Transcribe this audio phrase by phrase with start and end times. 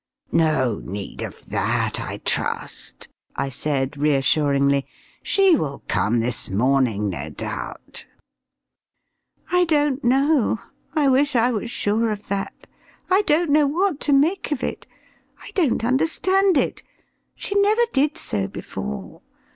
[0.31, 4.87] "No need of that, I trust," I said, reassuringly;
[5.21, 8.07] "she will come this morning, no doubt."
[9.51, 10.59] "I don't know.
[10.95, 12.65] I wish I was sure of that.
[13.11, 14.87] I don't know what to make of it.
[15.39, 16.81] I don't understand it.
[17.35, 19.21] She never did so before.